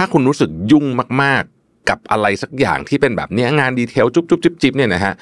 [0.00, 0.86] ถ้าคุณรู้สึกยุ่ง
[1.22, 5.14] มากๆ กับอะไรสักอย่างที่เป็นแบบเนี้ยงานดีเทลจุ๊บจุ๊บจิ๊บจิ๊บเนี่ยนะฮะ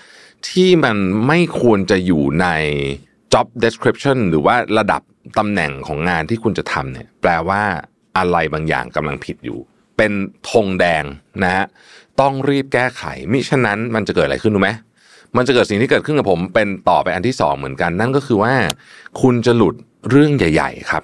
[0.49, 2.47] ที่มันไม่ควรจะอยู่ใน
[3.33, 5.03] job description หรือว่าระดับ
[5.39, 7.63] ตำแหน่งของงานที่คุณจะทำเนี่ยแปลว่า
[8.19, 9.59] อะไรบางอย่างกำลังผิดอยู่
[9.97, 10.13] เป็น
[10.51, 11.05] ธงแดง
[11.43, 11.65] นะฮะ
[12.21, 13.03] ต้องรีบแก้ไข
[13.33, 14.71] มิฉะนั้นมันจะเกิดอะไรขึ้นรู้ไหม
[15.37, 18.55] มันจะเกิดสิ่งที่เกิดขึ้นกับผมเป็นต่อไปอันที่สองเหมือนกัน นั่นก็คือว่า
[19.23, 19.75] คุณจะหลุด
[20.11, 21.03] เรื่องใหญ่ ๆ ครับ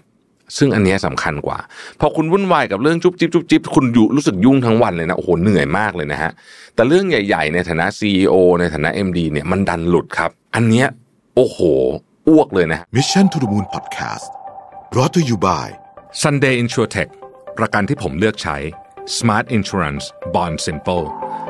[0.58, 1.58] ซึ่งอันนี้สำคัญกว่า
[2.00, 6.32] พอคุณวุ่นวายกับเรื่องจุ๊บจิ๊บจุ๊บจิ๊บคุณอยู่รู้สึกยุ่งทั้งวันเลยนะโอ้โหเหนื่อยมากเลยนะฮะ
[6.74, 10.86] แต่เรื่องใหญ่ๆในฐานะ CEO ในฐานะ MD เนี่ยมันดันหลุดครับ อันเนี้ย
[11.36, 11.58] โอ้โห
[12.28, 14.28] อ้วกเลยนะฮะ Mission to the Moon Podcast
[14.92, 15.66] brought to you by
[16.22, 17.10] Sunday InsurTech
[17.58, 18.56] ประกันที่ผมเลือกใช้
[19.16, 21.06] Smart Insurance Bond Simple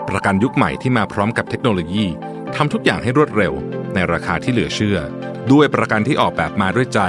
[0.09, 2.07] ประกันยุคใหม่ที่มาพร้อมกับเทคโนโลยี
[2.57, 3.53] ทำทุกอย่างให้รวดเร็ว
[3.95, 4.99] ในราคาที่เหลือเชื่อ
[5.53, 7.01] ด้วยประกันที่ออกแบบมาด้วยใจ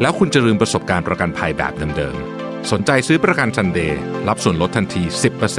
[0.00, 3.92] แล้วคุณจะลืมประสบการณ์ประกันภัยแบบเดิมๆ สนใจซื้อประกัน Sunday
[4.28, 5.02] รับส่วนลดทันที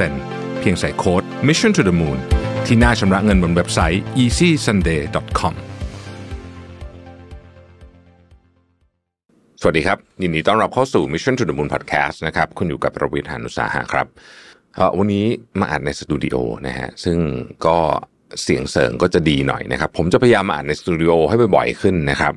[0.02, 2.18] 10%เพียงใส่โค้ด Mission to the Moon
[2.66, 5.54] ที่หน้าชำระเงินบนเว็บไซต์ easysunday.com
[9.60, 14.06] สวัสดีครับ ยินดีต้อนรับเข้าสู่ Mission to the Moon Podcast นะครับ คุณอยู่กับประวิทยานุสาหะครับ
[14.98, 15.26] วันนี้
[15.60, 17.18] มาอัดในสตูดิโอนะฮะ ซึ่ง
[17.66, 17.78] ก็
[18.42, 22.34] เสียงเสริงก็จะดีหน่อยนะครับ ผมจะพยายามมาอัดในสตูดิโอให้บ่อยๆขึ้นนะครับ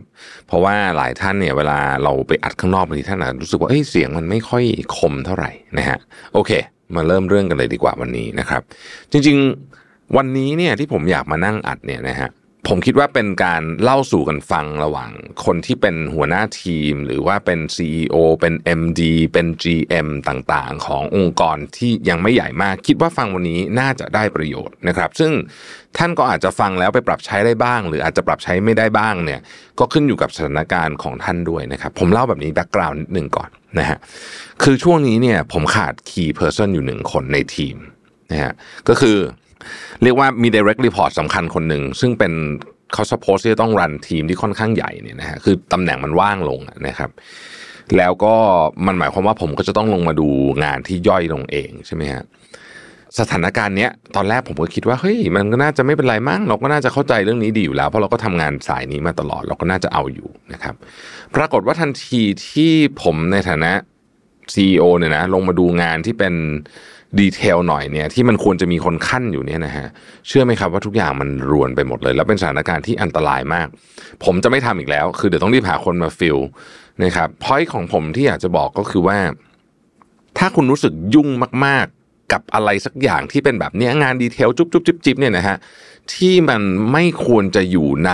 [0.47, 4.63] เพราะว่าหลายท่านเนี่ยเวลาเราไปอัดข้างนอกบางทีท่านอาจรู้สึกว่าเอ้ยเสียงมันไม่ค่อย
[4.97, 5.97] คมเท่าไหร่นะฮะ
[6.33, 6.51] โอเค
[6.95, 8.61] มาเริ่มเรื่องกันเลยดีกว่าวันนี้นะครับ
[9.11, 12.29] จริงๆ วันนี้เนี่ยที่ผมอยากมานั่งอัดเนี่ยนะฮะ
[12.71, 15.11] ผมคิดว่าเป็นการเล่าสู่กันฟังระหว่าง
[15.45, 19.01] คนที่เป็นหัวหน้าทีม หรือว่าเป็น CEO เป็น MD
[19.33, 25.31] เป็น GM ต่างๆ ขององค์กรที่ยังไม่ใหญ่มาก คิดว่าฟังวันนี้น่าจะได้ประโยชน์นะครับ ซึ่ง
[25.97, 29.41] ท่านก็อาจจะฟังแล้วไปปรับใช้ได้บ้าง หรืออาจจะปรับใช้ไม่ได้บ้างเนี่ย
[29.79, 33.97] ก็ขึ้นอยู่กับสถานการณ์ของท่านด้วยนะครับ ผมเล่าแบบนี้แบ็กกราวน์นิดหนึ่งก่อนนะฮะ
[34.63, 37.77] คือช่วงนี้เนี่ยผมขาด key person อยู่หนึ่งคนในทีม
[38.31, 38.53] นะฮะ
[38.89, 39.17] ก็คือ
[40.03, 42.33] เรียกว่ามี direct report สำคัญคนหนึ่งซึ่งเป็น
[42.93, 47.11] เขา suppose ที่จะต้องรันทีมที่ค่อนข้างใหญ่เนี่ยนะฮะคือตำแหน่งมันว่างลงนะครับ
[47.97, 48.35] แล้วก็
[48.87, 50.27] มันหมายความว่าผมก็จะต้องลงมาดู
[50.63, 52.23] งานที่ย่อยลงเองใช่ไหมฮะ
[53.19, 60.75] สถานการณ์เนี้ยตอนแรกผมก็คิดว่าเฮ้ยมันก็น่าจะไม่เป็นไรมั้งเราก็น่าจะเข้าใจเรื่องนี้ดีอยู่แล้วเพราะเราก็ทำงานสายนี้มาตลอดเราก็น่าจะเอาอยู่นะครับ
[61.35, 62.71] ปรากฏว่าทันทีที่
[63.01, 63.71] ผมในฐานะ
[64.53, 66.33] CEO เนี่ยนะลงมาดูงานที่เป็น
[67.19, 69.87] ดีเทลหน่อยเนี่ยที่มันควรจะมีคนขั้นอยู่เนี่ยนะฮะ
[70.27, 73.67] เชื่อไหมครับว่าทุกอย่างมันรวนไปหมดเลย แล้วเป็นสถานการณ์ที่อันตรายมาก
[74.23, 76.37] ผมจะไม่ทำอีกแล้ว คือเดี๋ยวต้องรีบหาคนมาฟิล
[77.03, 79.17] นะครับพอยของผมที่อยากจะบอกก็คือว่า
[80.37, 81.29] ถ้าคุณรู้สึกยุ่ง
[81.65, 85.57] มากๆ กับอะไรสักอย่างที่เป็นแบบนี้งานดีเทลจุ๊บจุ๊บจิ๊บจิ๊บเนี่ยนะฮะ
[86.13, 88.11] ที่มันไม่ควรจะอยู่ใน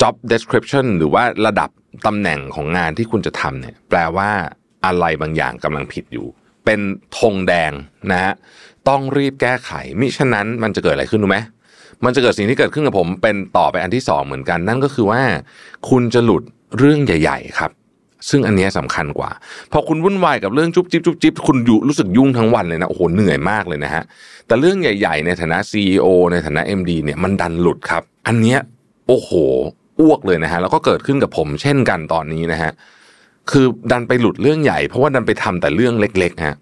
[0.00, 1.70] job description หรือว่าระดับ
[2.06, 4.30] ตำแหน่งของงานที่คุณจะทำเนี่ย แปลว่า
[4.86, 6.26] อะไรบางอย่างกำลังผิดอยู่
[6.64, 6.80] เป็น
[7.18, 7.72] ธงแดง
[8.10, 8.32] นะฮะ
[8.88, 11.38] ต้องรีบแก้ไขมิฉะนั้นมันจะเกิดอะไรขึ้นรู้ไหม
[12.04, 15.22] มันจะเกิดสิ่งที่เกิดขึ้นกับผมเป็นต่อไปอันที่สองเหมือนกัน นั่นก็คือว่า
[15.90, 16.42] คุณจะหลุด
[16.78, 17.70] เรื่องใหญ่ ๆ ครับ
[18.30, 19.30] ซึ่งอันนี้สำคัญกว่า
[19.72, 24.02] พอคุณวุ่นวายกับเรื่องจุ๊บจิ๊บจุ๊บจิ๊บคุณอยู่รู้สึกยุ่งทั้งวันเลยนะโอ้โหเหนื่อยมากเลยนะฮะ
[24.46, 28.58] แต่เรื่องใหญ่ ๆ ในฐานะ CEO ในฐานะ MD เนี่ยมันดันหลุดครับ อันเนี้ย
[29.08, 29.30] โอ้โห
[30.00, 32.72] อ้วกเลยนะฮะแล้วก็เกิดขึ้นกับผมเช่นกันตอนนี้นะฮะ
[33.50, 36.56] คือดันไปหลุดเรื่องใหญ่เพราะว่าดันไปทำแต่เรื่องเล็กๆฮะ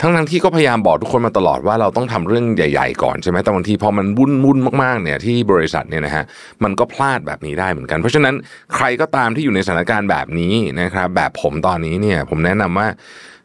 [0.00, 6.24] ทั้งทั้งที่ก็พยายามบอกทุกคนมาตลอดว่าเราต้องทำเรื่องใหญ่ ๆ ก่อนใช่ไหมแต่บางทีพอมันวุ่นวุ่นมากๆเนี่ยที่บริษัทเนี่ยนะฮะ
[6.64, 8.34] มันก็พลาดแบบนี้ได้เหมือนกัน เพราะฉะนั้น
[8.74, 12.86] ใครก็ตามที่อยู่ในสถานการณ์แบบนี้นะครับแบบผมตอนนี้เนี่ยผมแนะนำว่า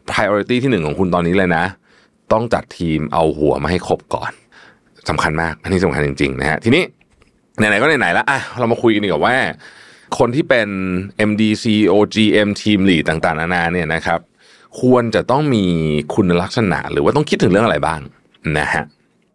[0.09, 1.65] priority ที่หนึ่งของคุณตอนนี้เลยนะ
[2.33, 4.31] ต้องจัดทีมเอาหัวมาให้ครบก่อน
[5.09, 6.83] สำคัญมากอันนี้สำคัญจริงๆนะฮะทีนี้
[7.57, 9.35] ไหนๆก็ไหนๆแล้วอะเรามาคุยกันดีกว่าว่า
[10.17, 10.69] คนที่เป็น
[11.29, 14.19] MD CEO GM Team Lead ต่างๆนานาเนี่ยนะครับ
[14.81, 15.65] ควรจะต้องมี
[16.15, 17.99] คุณลักษณะ หรือว่าต้องคิดถึงเรื่องอะไรบ้าง
[18.59, 18.83] นะฮะ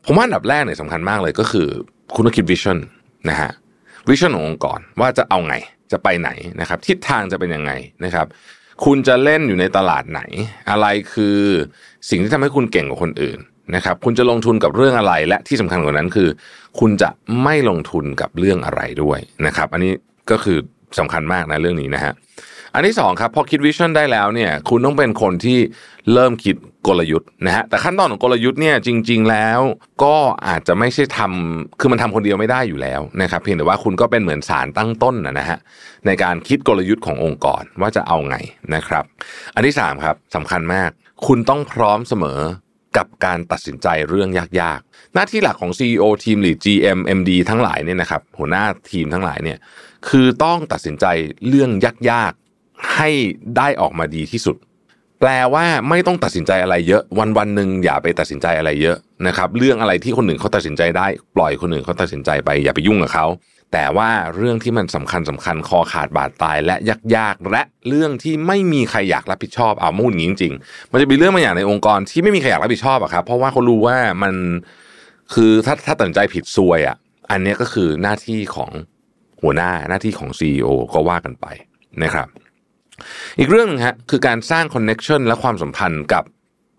[0.06, 1.68] ผมว่าอันดับแรกเนี่ยสำคัญมากเลยก็คือ
[2.14, 2.78] คุณต้องคิดวิชั่น
[3.28, 3.50] นะฮะ
[4.08, 5.54] วิชั่นขององค์กรว่าจะเอาไง
[5.92, 7.72] จะไปไหนนะครับ ทิศทางจะเป็นยังไง
[8.04, 8.26] นะครับ
[8.84, 10.20] คุณจะเล่นอยู่ในตลาดไหน
[10.70, 11.38] อะไรคือ
[12.08, 13.38] สิ่งที่ทำให้คุณเก่งกว่าคนอื่น
[13.74, 16.28] นะครับ คุณจะลงทุนกับเรื่องอะไรและที่สำคัญกว่านั้นคือ
[16.80, 17.10] คุณจะ
[17.42, 19.92] ไม่ลงทุนกับเรื่องอะไรด้วยนะครับ อันนี้
[20.30, 20.58] ก็คือ
[20.98, 22.12] สำคัญมากนะเรื่องนี้นะฮะ
[22.74, 25.58] อันที่สองครับพอคิดวิชั่นได้แล้วเนี่ยคุณต้องเป็นคนที่
[26.12, 29.60] เริ่มคิดกลยุทธ์นะฮะแต่ขั้นตอนของกลยุทธ์เนี่ยจริง ๆ แล้ว
[30.04, 30.16] ก็
[30.48, 35.58] อาจจะไม่ใช่ทำคือมันทำคนเดียวไม่ได้อยู่แล้วนะครับเพียงแต่ว่าคุณก็เป็นเหมือนสารตั้งต้นนะฮะ
[36.06, 38.36] ในการคิดกลยุทธ์ขององค์กรว่าจะเอาไง
[38.74, 39.04] นะครับ
[39.54, 40.90] อันที่สามครับสำคัญมาก
[41.26, 42.40] คุณต้องพร้อมเสมอ
[42.96, 44.28] กับการตัดสินใจเรื่อง
[44.60, 49.58] ยากๆ หน้าที่หลักของ CEO ทีมหรือ GM MD ทั้งหลายเนี่ยนะครับหัวหน้าทีมทั้งหลายเนี่ย
[50.08, 51.06] คือต้องตัดสินใจ
[51.48, 51.70] เรื่อง
[52.10, 53.10] ยากๆให้
[53.56, 54.56] ได้ออกมาดีที่สุด
[55.20, 58.96] แปลว่าไม่ต้องตัดสินใจอะไรเยอะวันวันหนึ่งอย่าไปตัดสินใจอะไรเยอะ
[59.26, 61.06] นะครับเรื่องอะไรที่คนอื่นเขาตัดสินใจได้
[61.36, 63.26] ปล่อยคนอื่นเขาตัดสินใจไปอย่าไปยุ่งกับเขา
[63.72, 66.76] แต่ว่าเรื่องที่มันสำคัญสำคัญคอขาดบาดตายและ
[67.16, 74.34] ยากๆ และเรื่องที่ไม่มีใครอยากรับผิดชอบเอาพูดอย่างนี้จริงๆมันจะมีเรื่องบางอย่างในองค์กรที่ไม่มีใครอยากรับผิดชอบอะครับ เพราะว่าเขารู้ว่ามัน
[75.34, 76.96] คือถ้าถ้าตัดสินใจผิดซวยอะ
[77.30, 78.70] อันนี้ก็คือหน้าที่ของ
[79.42, 81.46] หัวหน้าหน้าที่ของ CEO ก็ว่ากันไป
[82.02, 82.28] นะครับ
[83.38, 86.24] อีกเรื่องนึงฮะคือการสร้าง connection และความสัมพันธ์กับ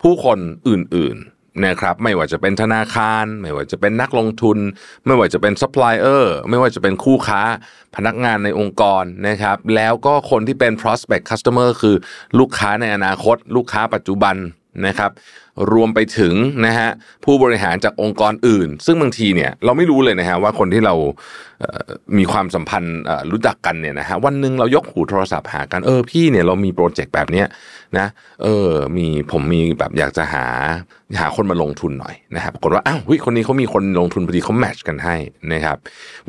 [0.02, 1.18] ผู้คนอื่น
[1.66, 4.58] นะครับไม่ว่าจะเป็นธนาคาร ไม่ว่าจะเป็นนักลงทุน
[5.06, 7.42] ไม่ว่าจะเป็นซัพพลายเออร์ไม่ว่าจะเป็นคู่ค้า
[7.96, 11.96] พนักงานในองค์กรนะครับแล้วก็คนที่เป็น prospect customer คือ
[12.40, 14.36] ลูกค้าในอนาคต ลูกค้าปัจจุบัน
[14.88, 15.12] นะครับ
[15.74, 16.34] รวมไปถึง
[16.66, 16.90] นะฮะ
[17.26, 20.96] ผู้บริหารจากองค์กรอื่น ซึ่งบางทีเนี่ยเราไม่รู้เลยนะฮะว่าคนที่เรา
[22.18, 22.98] มีความสัมพันธ์
[23.32, 27.48] รู้จักกันเนี่ยนะฮะวันหนึ่งเรายกหูโทรศัพท์หากันเออพี่เนี่ยเรามีโปรเจกต์แบบเนี้ย
[27.98, 28.08] นะ
[28.44, 30.46] เออมีผมมีแบบอยากจะหา
[31.20, 35.16] หาคนมาลงทุนหน่อยนะครับปรากฏว่าอ้าวคนนี้เขามีคนลงทุนพอดีเขาแมทช์กันให้
[35.54, 35.78] นะครับ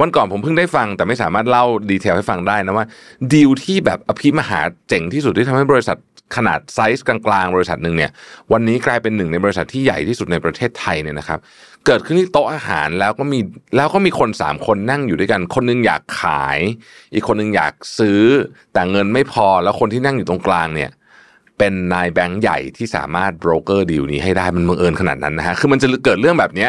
[0.01, 2.87] วันก่อนผมเพิ่งได้ฟังแต่ไม่สามารถเล่าดีเทลให้ฟังได้นะว่า
[3.33, 5.99] ดีลที่แบบอภิมหาเจ๋งที่สุดที่ทำให้บริษัท
[6.37, 8.11] ขนาดไซส์กลางๆ บริษัทหนึ่งเนี่ย
[8.53, 11.39] วันนี้กลายเป็นหนึ่งในบริษัทที่ใหญ่ที่สุดในประเทศไทยเนี่ยนะครับ
[11.87, 13.41] เกิดขึ้นที่โต๊ะอาหารแล้วก็มี
[13.77, 16.59] แล้วก็มีคนสามคนนั่งอยู่ด้วยกัน คนนึงอยากขาย
[17.15, 18.21] อีกคนนึงอยากซื้อ
[18.73, 20.91] แต่เงินไม่พอแล้วคนที่นั่งอยู่ตรงกลางเนี่ย
[21.59, 26.69] เป็นนายแบงค์ใหญ่ที่สามารถ broker deal นี้ให้ได้มันบังเอิญขนาดนั้นนะฮะคือมันจะเกิดเรื่องแบบนี้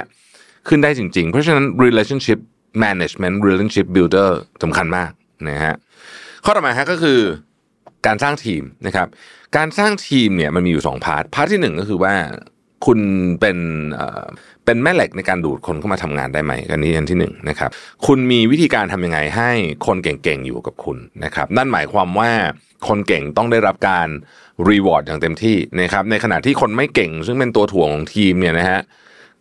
[0.68, 2.40] ขึ้นได้จริง ๆ เพราะฉะนั้น relationship
[2.84, 4.30] management relationship builder
[4.63, 5.12] สำคัญมาก
[5.50, 5.75] นะฮะ
[6.46, 7.19] ข้อต่อมาฮะก็คือ
[8.07, 9.07] การสร้างทีมนะครับ
[9.57, 12.13] การสร้างทีมเนี่ยมันมีอยู่สอง part part ที่หนึ่งก็คือว่า
[12.86, 13.00] คุณ
[13.40, 13.57] เป็น
[14.66, 17.69] เป็นแม่เหล็กในการดูดคนเข้ามาทำงานได้ไหมอันนี้อันที่หนึ่งนะครับ
[18.06, 19.52] คุณมีวิธีการทำยังไงให้
[19.86, 22.31] คนเก่งๆอยู่กับคุณนะครับนั่นหมายความว่า
[22.88, 24.08] คนเก่งต้องได้รับการ
[24.69, 28.81] reward อย่างเต็มที่นะครับในขณะที่คนไม่เก่ง ซึ่งเป็นตัวถ่วงของทีมเนี่ยนะฮะ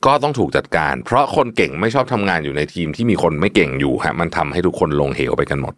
[0.06, 5.74] ก็ต้องถูกจัดการ เพราะคนเก่งไม่ชอบทำงานอยู่ในทีมที่มีคนไม่เก่งอยู่ฮะมันทำให้ทุกคนลงเหวไปกันหมด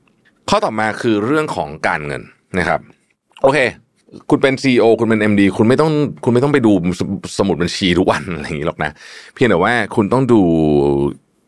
[0.48, 2.22] ข้อต่อมาคือเรื่องของการเงิน
[2.58, 2.80] นะครับ
[3.42, 3.58] โอเค
[4.30, 5.90] คุณเป็น CEO คุณเป็น MD คุณไม่ต้อง
[6.24, 6.72] คุณไม่ต้องไปดู
[7.38, 8.90] สมุดบัญชีทุกวันอะไรอย่างนี้หรอกนะ
[9.34, 10.40] เพียงแต่ว่าคุณต้องดู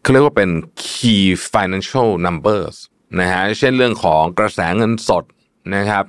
[0.03, 0.51] เขาเรียกว่าเป็น
[0.85, 2.77] key financial numbers
[3.21, 5.25] นะฮะเช่นเรื่องของกระแสเงินสด
[5.77, 6.05] นะครับ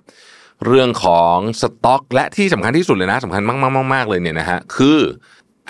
[0.67, 4.97] เรื่องของสต็อกและที่สำคัญที่สุดเลยนะสำคัญมากๆมากๆเลยเนี่ยนะฮะคือ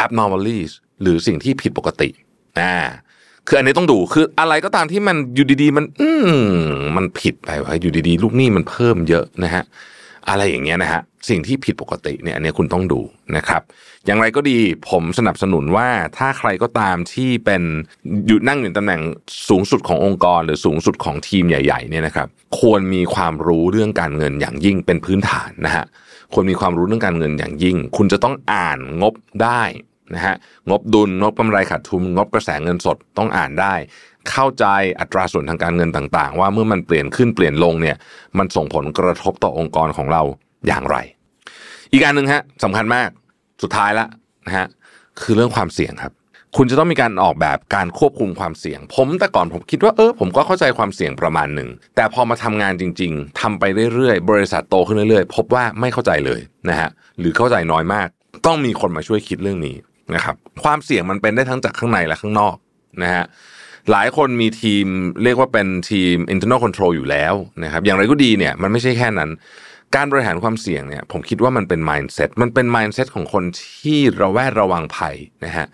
[0.03, 0.71] abnormalities
[1.01, 2.09] หรือสิ่งที่ผิดปกติ
[2.59, 2.75] อ่า
[3.49, 6.09] คืออันนี้ต้องดูคืออะไรก็ตามที่มันอยู่ดีๆ มัน อื
[6.97, 9.63] มันผิดไปว่าอยู่ดีๆ ลูกหนี้มันเพิ่มเยอะนะฮะ
[10.29, 13.01] อะไรอย่างเงี้ยนะฮะสิ่งที่ผิดปกติเนี่ยอันนี้คุณต้องดู
[13.35, 13.61] นะครับ
[14.05, 14.57] อย่างไรก็ดี
[14.89, 15.87] ผมสนับสนุนว่า
[16.17, 17.63] ถ้าใครก็ตามที่เป็น
[18.27, 19.01] อยู่นั่งอยู่ตำแหน่ง
[19.49, 22.27] สูงสุดขององค์กร หรือสูงสุดของทีมใหญ่ๆเนี่ยนะครับ
[22.59, 25.85] ควรมีความรู้เรื่องการเงินอย่างยิ่งเป็นพื้นฐานนะฮะ
[26.33, 29.13] ควรมีความรู้เรื่องการเงินอย่างยิ่ง คุณจะต้องอ่านงบ
[29.43, 29.61] ได้
[30.15, 30.35] นะฮะ
[30.69, 33.73] งบดุลงบกำไรขาดทุน งบกระแสเงินสดต้องอ่านได้
[34.29, 34.65] เข้าใจ
[34.99, 37.97] อัตราส่วนทางการเงินต่างๆ ว่าเมื่อมันเปลี่ยนขึ้นเปลี่ยนลงเนี่ย
[38.37, 40.21] มันส่งผลกระทบต่อองค์กรของเรา
[40.67, 40.97] อย่างไร
[41.91, 43.09] อีกการหนึ่งฮะสำคัญมาก
[43.63, 44.05] สุดท้ายละ
[44.45, 44.67] นะฮะ
[45.21, 46.13] คือเรื่องความเสี่ยงครับ
[46.57, 53.63] คุณจะต้องมีการออกแบบการควบคุมความเสี่ยง ผมแต่ก่อนผมคิดว่าเออผมก็เข้าใจความเสี่ยงประมาณหนึ่งแต่พอมาทำงานจริง ๆทำไป
[53.93, 56.39] เรื่อยๆ บริษัทโตขึ้นเรื่อยๆ พบว่าไม่เข้าใจเลย
[56.69, 56.89] นะฮะ
[57.19, 58.07] หรือเข้าใจน้อยมาก
[58.45, 59.75] ต้องมีคนมาช่วยคิดเรื่องนี้
[60.15, 62.55] นะครับความเสี่ยงมันเป็นได้ทั้งจากข้างในและข้างนอก
[63.03, 63.25] นะฮะ
[63.91, 64.85] หลายคนมีทีม
[65.23, 67.33] เรียกว่าเป็นทีม internal control อยู่แล้ว
[67.63, 69.29] นะครับอย่างไรก็ดีเนี่ยมันไม่ใช่แค่นั้น
[69.95, 73.43] การบริหารความเสี่ยงเนี่ยผมคิดว่ามันเป็น mindset มันเป็น mindset ของคน
[73.81, 75.65] ที่ระแวดระวังภัยนะฮะ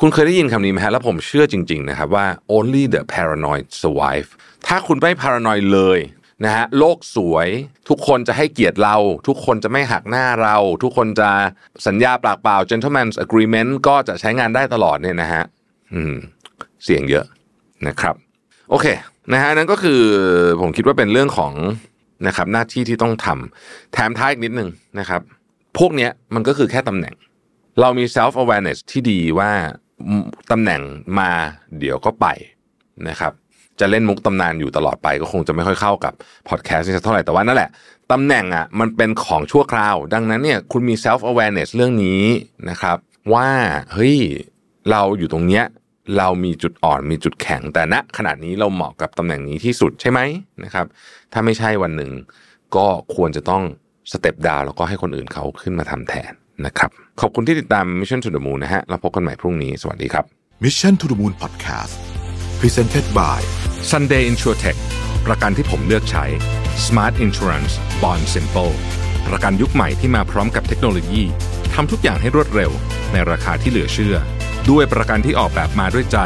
[0.00, 2.26] คุณเคยได้ยินคำนี้ไหมฮะแล้วผมเชื่อจริงๆนะครับว่า
[2.56, 4.28] only the paranoid survive
[4.66, 5.98] ถ้าคุณไม่ paranoid เลย
[6.44, 7.48] นะฮะโลกสวย
[7.88, 8.96] ทุกคนจะให้เกียรติเรา
[9.28, 11.30] ทุกคนจะไม่หักหน้าเรา ทุกคนจะ
[11.86, 15.44] สัญญาปากเปล่า gentleman's agreement ก็จะใช้งานได้ตลอดเนี่ยนะฮะ
[15.94, 16.14] อืม
[16.84, 17.24] เสี่ยงเยอะ
[17.86, 18.14] นะครับ
[18.70, 18.86] โอเค
[19.32, 20.00] นะฮะนั่นก็คือ
[20.60, 21.52] ผมคิดว่าเป็นเรื่องของ
[22.26, 25.20] นะครับหน้าที่ที่ต้องทำแถมท้ายอีกนิดนึงนะครับ
[25.78, 27.14] พวกเนี้ยมันก็คือแค่ตำแหน่ง
[27.80, 29.50] เรามี self awareness ที่ดีว่า
[30.50, 30.80] ตำแหน่ง
[31.18, 31.30] มา
[31.78, 32.26] เดี๋ยวก็ไป
[33.08, 33.32] นะครับ
[33.80, 36.12] จะเล่นมุกตำนานอยู่ตลอดไปก็คงจะไม่ค่อยเข้ากับ
[36.48, 37.70] พอดแคสต์นี่เท่าไหร่แต่ว่านั่นแหละ
[38.12, 42.22] ตำแหน่งอะมันเป็นของชั่วคราว ดังนั้นเนี่ยคุณมี self awareness เรื่องนี้
[42.70, 42.96] นะครับ
[43.32, 43.48] ว่า
[43.92, 44.16] เฮ้ย
[44.90, 45.64] เราอยู่ตรงเนี้ย
[46.18, 50.20] เรามีจุดอ่อนมีจุดแข็ง แต่ณขณะนี้เราเหมาะกับตำแหน่งนี้ที่สุดใช่ไหม
[50.64, 50.86] นะครับ
[51.32, 52.10] ถ้าไม่ใช่วันหนึ่ง
[52.76, 53.62] ก็ควรจะต้อง
[54.12, 56.32] step down แล้วก็ให้คนอื่นเขาขึ้นมาทำแทน
[56.66, 56.90] นะครับ
[57.20, 60.24] ขอบคุณที่ติดตาม Mission to the Moon นะฮะเราพบกันใหม่พรุ่งนี้ สวัสดีครับ
[60.64, 62.13] Mission to the Moon Podcast
[62.66, 63.40] Presented by
[63.90, 64.78] Sunday Insurtech
[65.26, 66.24] ประกันที่ผมเลือกใช้
[66.86, 68.74] Smart Insurance Bond Simple
[69.28, 71.22] ประกันยุคใหม่ที่มาพร้อมกับเทคโนโลยี
[71.74, 72.70] ทำทุกอย่างให้รวดเร็ว
[73.12, 74.16] ในราคาที่เหลือเชื่อ
[74.70, 76.18] ด้วยประกันที่ออกแบบมาด้วยใจ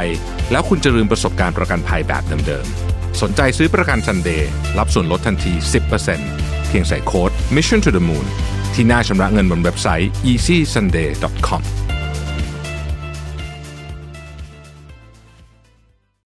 [0.51, 5.53] แล้วคุณจะลืมประสบการณ์ประกันภัยแบบเดิมๆ สนใจซื้อประกันซันเดย์รับส่วนลดทันที
[6.11, 8.27] 10%เพียงใส่โค้ด mission to the moon
[8.75, 11.63] ที่หน้าชำระเงินบนเว็บไซต์ easysunday.com